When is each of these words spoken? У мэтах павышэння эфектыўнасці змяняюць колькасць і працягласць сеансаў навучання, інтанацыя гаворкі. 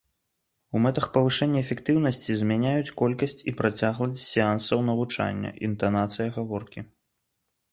У 0.77 0.79
мэтах 0.83 1.05
павышэння 1.17 1.59
эфектыўнасці 1.65 2.37
змяняюць 2.41 2.95
колькасць 3.01 3.37
і 3.51 3.53
працягласць 3.59 4.25
сеансаў 4.31 4.79
навучання, 4.89 5.49
інтанацыя 5.69 6.27
гаворкі. 6.41 6.79